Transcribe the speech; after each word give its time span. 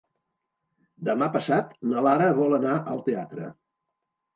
Demà 1.11 1.29
passat 1.37 1.77
na 1.93 2.05
Lara 2.09 2.33
vol 2.43 2.59
anar 2.63 2.77
al 2.97 3.09
teatre. 3.13 3.57